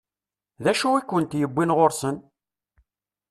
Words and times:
D 0.63 0.65
acu 0.71 0.89
i 0.95 1.01
kent-yewwin 1.03 1.75
ɣur-sen? 1.77 2.17